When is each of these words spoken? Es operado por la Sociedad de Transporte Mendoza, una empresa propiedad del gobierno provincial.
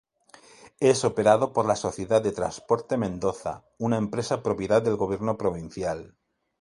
Es 0.79 1.05
operado 1.05 1.53
por 1.53 1.67
la 1.67 1.75
Sociedad 1.75 2.23
de 2.23 2.31
Transporte 2.31 2.97
Mendoza, 2.97 3.63
una 3.77 3.97
empresa 3.99 4.41
propiedad 4.41 4.81
del 4.81 4.95
gobierno 4.95 5.37
provincial. 5.37 6.15